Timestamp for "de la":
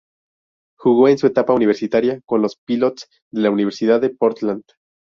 3.31-3.51